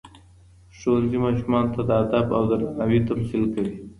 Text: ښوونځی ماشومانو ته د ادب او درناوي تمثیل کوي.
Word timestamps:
ښوونځی 0.77 1.17
ماشومانو 1.25 1.71
ته 1.75 1.81
د 1.89 1.91
ادب 2.03 2.25
او 2.37 2.43
درناوي 2.49 2.99
تمثیل 3.09 3.43
کوي. 3.53 3.75